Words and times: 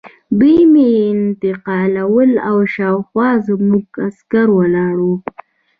دوی 0.39 0.59
مې 0.73 0.87
انتقالول 1.13 2.31
او 2.49 2.57
شاوخوا 2.75 3.29
زموږ 3.47 3.85
عسکر 4.05 4.47
ولاړ 4.57 4.95
وو 5.05 5.15